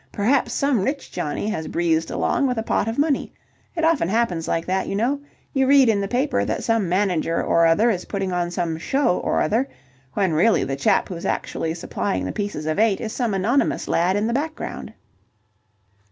[0.11, 3.31] Perhaps some rich Johnnie has breezed along with a pot of money.
[3.75, 5.21] It often happens like that, you know.
[5.53, 9.19] You read in the paper that some manager or other is putting on some show
[9.19, 9.67] or other,
[10.15, 14.15] when really the chap who's actually supplying the pieces of eight is some anonymous lad
[14.15, 14.91] in the background."